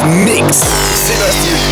Mix. 0.00 0.64
Sébastien 0.94 1.71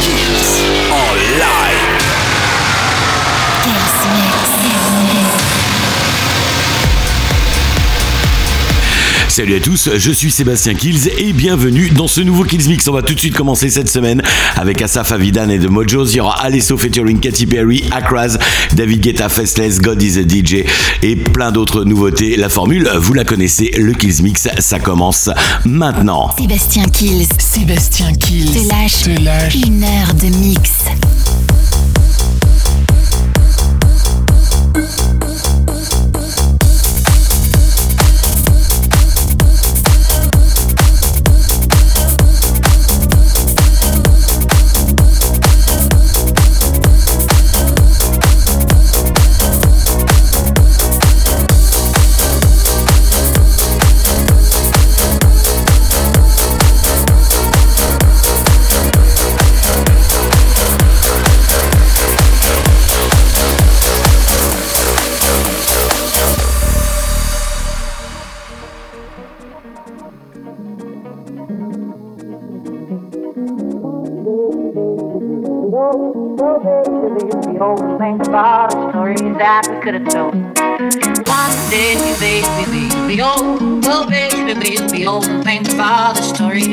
Salut 9.41 9.57
à 9.57 9.61
tous, 9.61 9.89
je 9.97 10.13
suis 10.13 10.31
Sébastien 10.31 10.75
Kills 10.75 11.09
et 11.17 11.33
bienvenue 11.33 11.89
dans 11.89 12.09
ce 12.09 12.21
nouveau 12.21 12.45
Kills 12.45 12.69
Mix. 12.69 12.87
On 12.89 12.93
va 12.93 13.01
tout 13.01 13.15
de 13.15 13.19
suite 13.19 13.35
commencer 13.35 13.71
cette 13.71 13.89
semaine 13.89 14.21
avec 14.55 14.83
Asaf 14.83 15.13
Avidan 15.13 15.49
et 15.49 15.59
The 15.59 15.71
Mojos. 15.71 16.09
Il 16.11 16.17
y 16.17 16.21
aura 16.21 16.39
Alesso 16.43 16.77
featuring 16.77 17.19
Katy 17.21 17.47
Perry, 17.47 17.83
Akraz, 17.91 18.37
David 18.75 19.01
Guetta, 19.01 19.31
Festless, 19.31 19.81
God 19.81 20.03
is 20.03 20.19
a 20.19 20.29
DJ 20.29 20.67
et 21.03 21.17
plein 21.17 21.53
d'autres 21.53 21.85
nouveautés. 21.85 22.37
La 22.37 22.51
formule, 22.51 22.87
vous 22.97 23.15
la 23.15 23.25
connaissez, 23.25 23.71
le 23.79 23.95
Kills 23.95 24.23
Mix, 24.23 24.47
ça 24.59 24.79
commence 24.79 25.31
maintenant. 25.65 26.29
Sébastien 26.37 26.85
Kills. 26.91 27.27
Sébastien 27.39 28.13
Kills. 28.13 28.51
Te 28.53 28.69
lâche, 28.69 29.05
Te 29.05 29.23
lâche. 29.23 29.55
une 29.55 29.83
heure 29.83 30.13
de 30.21 30.27
mix. 30.37 30.71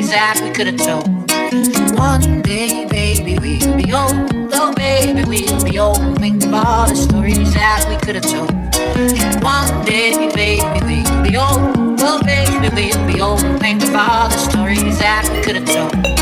That 0.10 0.40
we 0.42 0.52
could 0.52 0.68
have 0.68 0.78
told. 0.78 1.08
One 1.98 2.42
day, 2.42 2.86
baby, 2.88 3.38
we'll 3.40 3.76
be 3.76 3.92
old. 3.94 4.32
Oh, 4.54 4.74
baby, 4.74 5.24
we'll 5.26 5.64
be 5.64 5.80
old 5.80 6.18
think 6.20 6.44
about 6.44 6.90
the 6.90 6.96
stories 6.96 7.54
that 7.54 7.86
we 7.90 7.98
could 7.98 8.16
have 8.16 8.26
told. 8.26 8.52
One 9.44 9.86
day, 9.86 10.30
baby, 10.34 10.62
we'll 10.86 11.24
be 11.24 11.38
old. 11.38 12.00
Oh, 12.00 12.22
baby, 12.24 12.70
we'll 12.74 13.08
be 13.08 13.22
old 13.22 13.42
think 13.60 13.84
about 13.84 14.32
the 14.32 14.38
stories 14.38 15.00
that 15.00 15.30
we 15.34 15.42
could 15.42 15.56
have 15.56 15.66
told. 15.66 16.17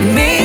me. 0.00 0.39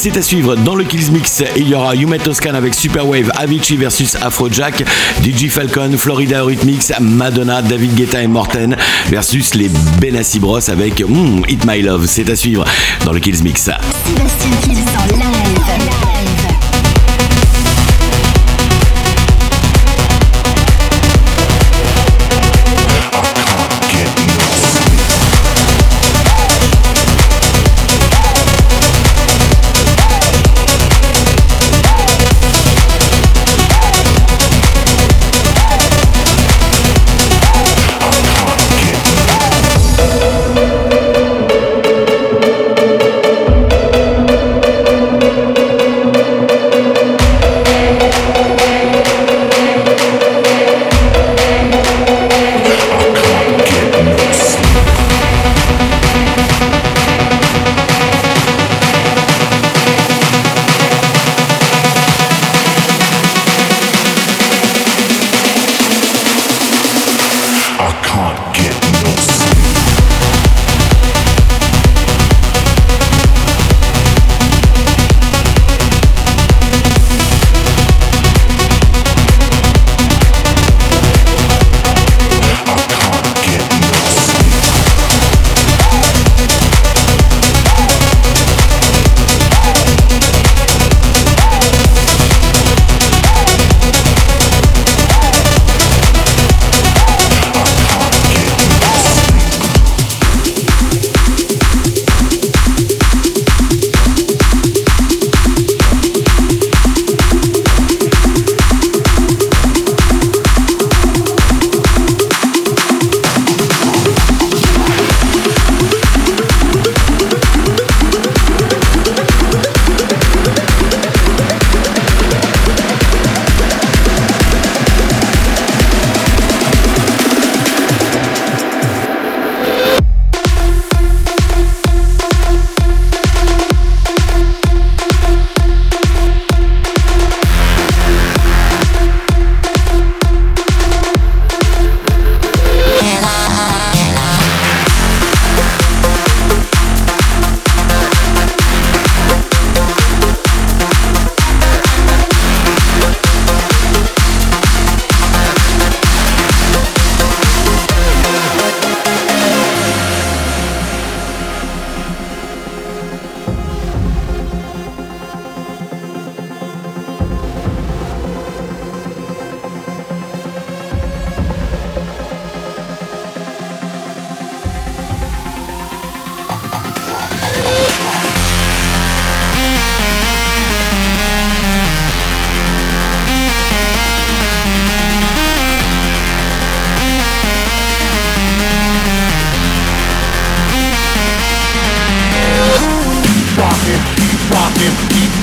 C'est 0.00 0.16
à 0.16 0.22
suivre 0.22 0.56
dans 0.56 0.74
le 0.74 0.84
Kills 0.84 1.10
Mix. 1.12 1.44
Il 1.56 1.68
y 1.68 1.74
aura 1.74 1.94
Yumet 1.94 2.20
Toscan 2.20 2.54
avec 2.54 2.72
Superwave, 2.72 3.30
Avicii 3.36 3.76
versus 3.76 4.14
Afrojack, 4.14 4.82
DJ 5.22 5.50
Falcon, 5.50 5.90
Florida 5.98 6.42
Rhythmix, 6.42 6.90
Madonna, 7.00 7.60
David 7.60 7.94
Guetta 7.96 8.22
et 8.22 8.26
Morten 8.26 8.76
versus 9.10 9.54
les 9.54 9.68
Benassi 10.00 10.38
Bros 10.38 10.70
avec 10.70 11.06
mm, 11.06 11.42
Hit 11.48 11.66
My 11.66 11.82
Love. 11.82 12.06
C'est 12.06 12.30
à 12.30 12.36
suivre 12.36 12.64
dans 13.04 13.12
le 13.12 13.20
Kills 13.20 13.42
Mix. 13.42 13.68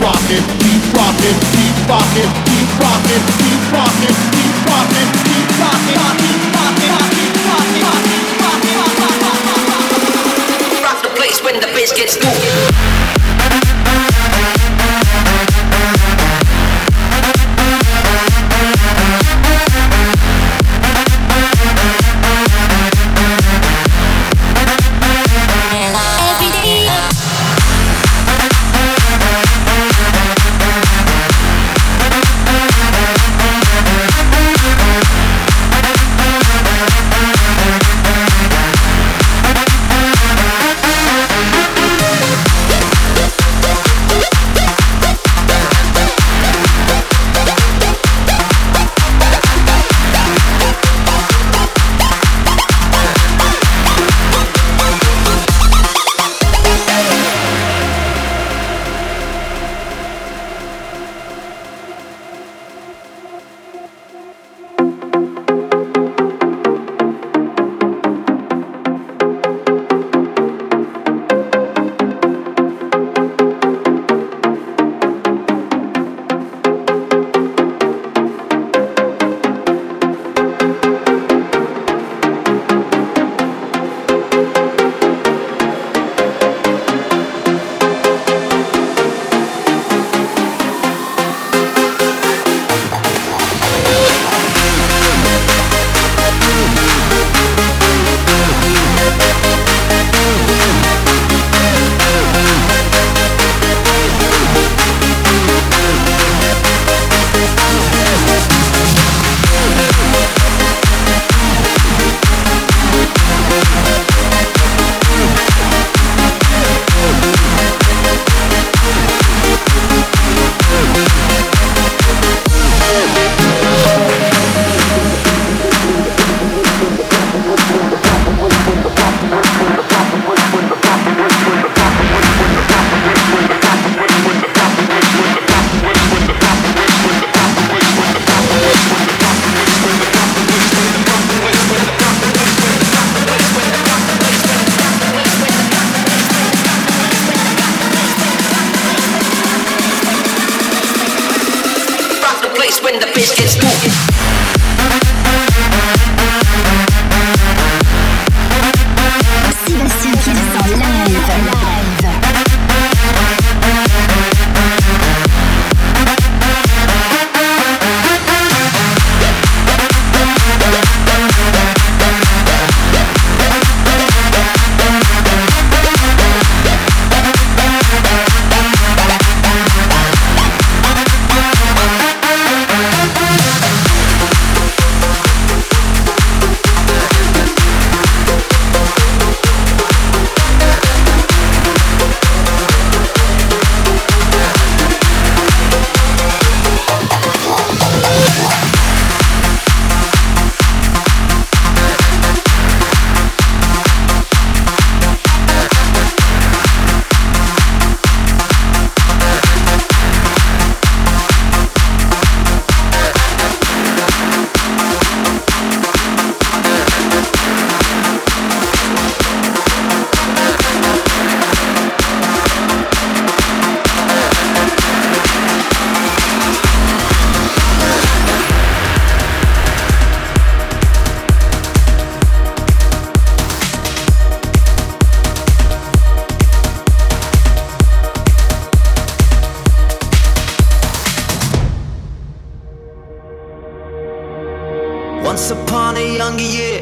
rocking, 0.02 0.44
keep 0.62 0.84
rocking, 0.94 1.38
keep 1.54 1.76
rocking, 1.90 2.30
keep 2.46 2.70
rocking, 2.80 3.24
keep 3.42 3.62
rocking, 3.74 4.16
keep 4.34 4.54
rocking, 4.70 5.10
keep 5.26 5.50
rocking, 5.58 6.02
keep 6.22 6.54
rocking, 6.54 7.04
keep 7.14 7.36
rocking, 7.48 7.88
Rock 10.84 11.02
the 11.02 11.10
place 11.16 11.42
when 11.44 11.60
the 11.60 11.68
bass 11.74 11.94
gets. 11.94 13.17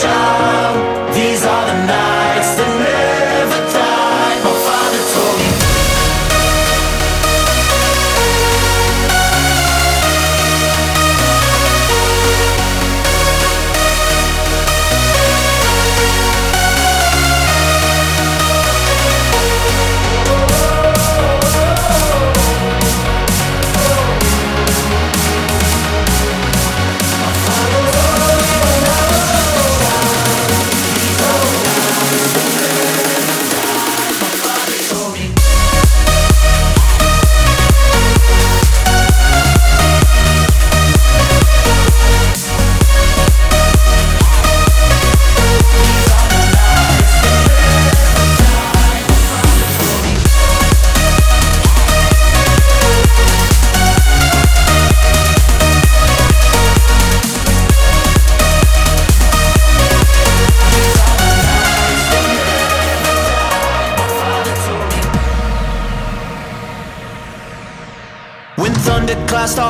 sunshine. 0.00 0.57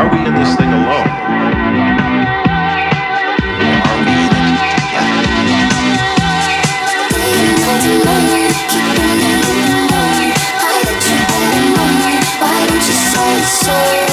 Are 0.00 0.08
we 0.10 0.26
in 0.26 0.34
this 0.34 0.56
thing 0.56 0.72
alone? 0.72 1.08
Are 3.84 3.98
we 4.00 4.12
in 4.16 4.32
together? 4.72 5.20
Why 12.40 12.66
don't 12.66 12.76
you 12.76 12.94
say 12.94 13.42
so? 13.42 14.09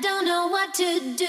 don't 0.00 0.24
know 0.24 0.48
what 0.48 0.72
to 0.74 1.14
do. 1.14 1.28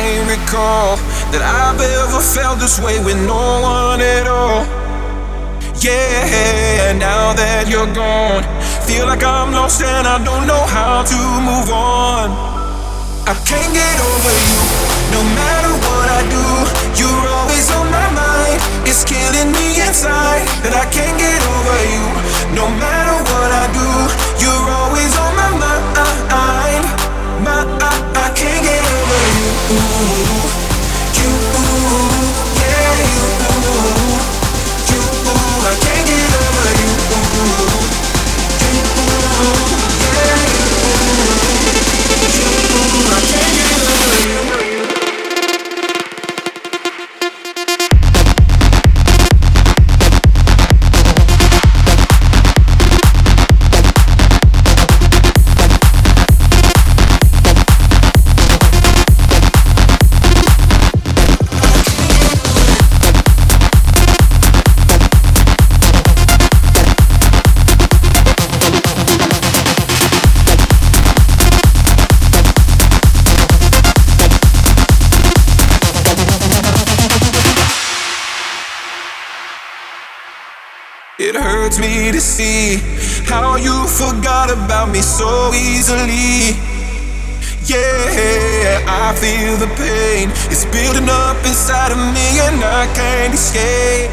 Recall 0.00 0.96
that 1.36 1.44
I've 1.44 1.76
ever 1.76 2.20
felt 2.20 2.56
this 2.58 2.80
way 2.80 2.96
with 3.04 3.20
no 3.28 3.60
one 3.60 4.00
at 4.00 4.24
all. 4.24 4.64
Yeah, 5.84 6.88
and 6.88 6.98
now 6.98 7.36
that 7.36 7.68
you're 7.68 7.92
gone, 7.92 8.40
feel 8.88 9.04
like 9.04 9.20
I'm 9.20 9.52
lost 9.52 9.82
and 9.84 10.08
I 10.08 10.16
don't 10.24 10.48
know 10.48 10.64
how 10.64 11.04
to 11.04 11.20
move 11.44 11.68
on. 11.68 12.32
I 13.28 13.36
can't 13.44 13.72
get 13.76 13.96
over 14.00 14.32
you, 14.32 14.60
no 15.12 15.20
matter 15.36 15.72
what 15.76 16.06
I 16.08 16.20
do. 16.24 16.46
You're 16.96 17.26
always 17.36 17.68
on 17.76 17.86
my 17.92 18.08
mind, 18.16 18.60
it's 18.88 19.04
killing 19.04 19.52
me 19.52 19.76
inside 19.76 20.48
that 20.64 20.72
I 20.72 20.88
can't 20.88 21.16
get 21.20 21.40
over 21.52 21.78
you. 21.92 22.04
No 22.56 22.64
matter 22.80 23.16
what 23.28 23.50
I 23.52 23.68
do, 23.76 23.88
you're 24.40 24.68
always 24.72 25.12
on 25.20 25.31
you, 42.94 43.06
I 43.06 43.20
can't 43.20 44.46
get 44.46 44.51
see 82.32 82.80
how 83.28 83.56
you 83.56 83.76
forgot 84.00 84.48
about 84.48 84.88
me 84.88 85.02
so 85.02 85.52
easily. 85.52 86.56
Yeah, 87.68 88.80
I 88.88 89.12
feel 89.20 89.60
the 89.60 89.68
pain. 89.76 90.32
It's 90.48 90.64
building 90.72 91.08
up 91.12 91.36
inside 91.44 91.92
of 91.92 92.00
me 92.16 92.28
and 92.48 92.56
I 92.64 92.88
can't 92.96 93.34
escape. 93.36 94.08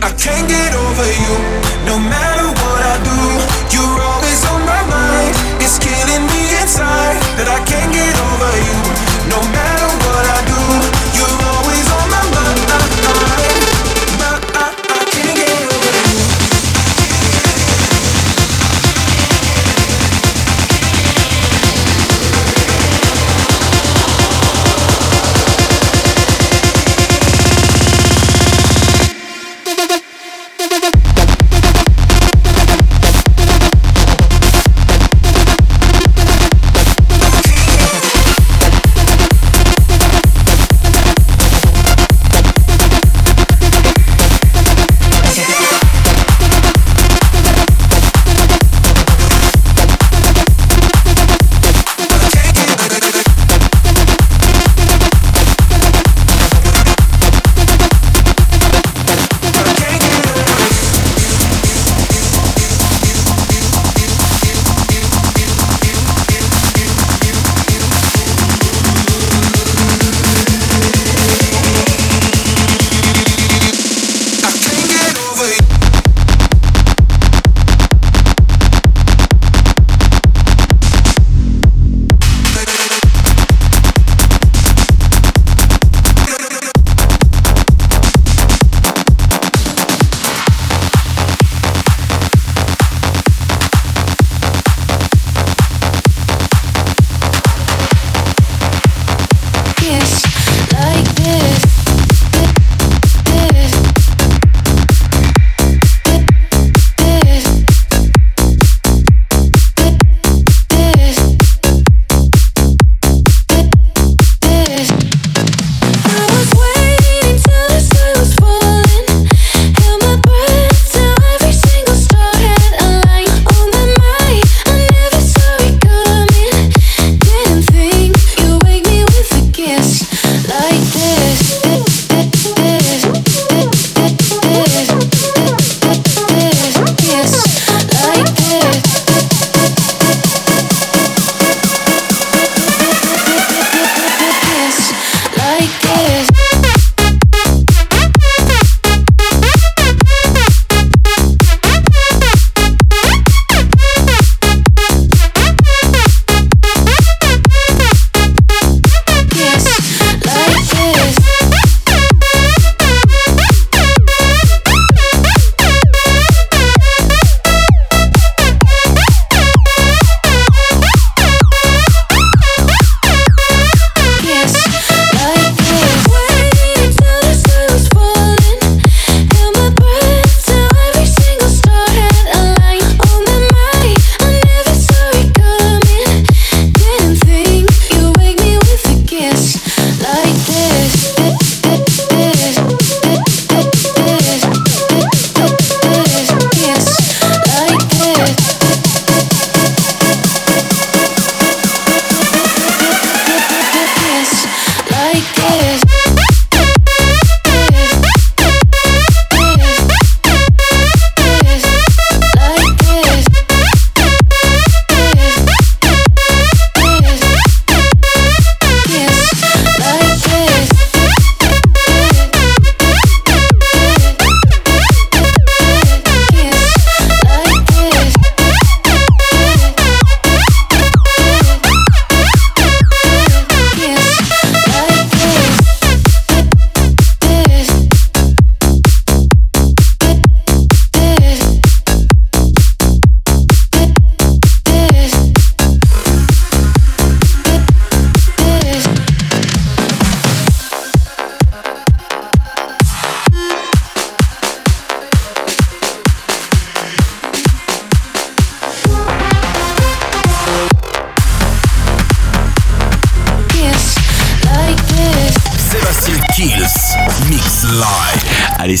I 0.00 0.10
can't 0.16 0.48
get 0.48 0.72
over 0.72 1.08
you, 1.24 1.36
no 1.84 2.00
matter 2.00 2.46
what 2.48 2.80
I 2.88 2.96
do. 3.04 3.20
You're 3.68 4.00
always 4.10 4.40
on 4.52 4.64
my 4.64 4.82
mind. 4.88 5.36
It's 5.60 5.76
killing 5.76 6.24
me 6.24 6.42
inside 6.56 7.20
that 7.36 7.48
I 7.52 7.60
can't 7.68 7.92
get 7.92 8.14
over 8.16 8.52
you. 8.64 8.78
No 9.28 9.40
matter 9.52 9.69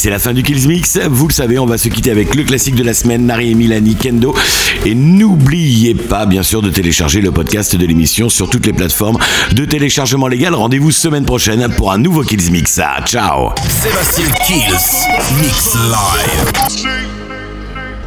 c'est 0.00 0.08
la 0.08 0.18
fin 0.18 0.32
du 0.32 0.42
Kills 0.42 0.66
Mix. 0.66 0.98
Vous 1.10 1.28
le 1.28 1.32
savez, 1.32 1.58
on 1.58 1.66
va 1.66 1.76
se 1.76 1.90
quitter 1.90 2.10
avec 2.10 2.34
le 2.34 2.42
classique 2.44 2.74
de 2.74 2.82
la 2.82 2.94
semaine, 2.94 3.26
Nari 3.26 3.50
et 3.50 3.54
Milani 3.54 3.96
Kendo. 3.96 4.34
Et 4.86 4.94
n'oubliez 4.94 5.94
pas, 5.94 6.24
bien 6.24 6.42
sûr, 6.42 6.62
de 6.62 6.70
télécharger 6.70 7.20
le 7.20 7.30
podcast 7.30 7.76
de 7.76 7.84
l'émission 7.84 8.30
sur 8.30 8.48
toutes 8.48 8.64
les 8.64 8.72
plateformes 8.72 9.18
de 9.52 9.66
téléchargement 9.66 10.26
légal. 10.26 10.54
Rendez-vous 10.54 10.90
semaine 10.90 11.26
prochaine 11.26 11.68
pour 11.76 11.92
un 11.92 11.98
nouveau 11.98 12.22
Kills 12.22 12.50
Mix. 12.50 12.80
Ah, 12.82 13.02
ciao 13.04 13.50
Sébastien 13.68 14.24
Kills 14.46 14.72
Mix 15.38 15.74
Live. 15.74 16.50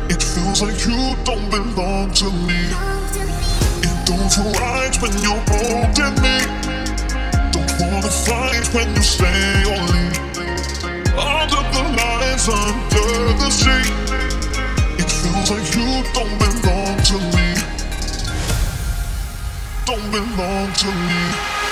It 0.09 0.23
feels 0.23 0.63
like 0.63 0.83
you 0.87 1.15
don't 1.23 1.47
belong 1.51 2.11
to 2.13 2.25
me. 2.47 2.73
It 3.83 4.07
don't 4.07 4.31
feel 4.31 4.51
right 4.59 4.99
when 4.99 5.11
you're 5.21 5.37
holding 5.47 6.19
me. 6.23 6.39
Don't 7.51 7.91
wanna 7.91 8.09
fight 8.09 8.73
when 8.73 8.95
you 8.95 9.03
stay 9.03 9.63
or 9.67 9.93
leave. 9.93 10.03
Under 10.03 10.03
the 10.03 10.03
lights, 12.47 12.95
under 12.95 13.33
the 13.33 13.49
sea. 13.49 13.91
It 14.97 15.09
feels 15.11 15.51
like 15.51 15.75
you 15.75 16.03
don't 16.13 16.37
belong 16.39 16.97
to 17.03 17.17
me. 17.37 17.55
Don't 19.85 20.11
belong 20.11 20.73
to 20.73 20.87
me. 20.87 21.62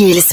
Skills. 0.00 0.32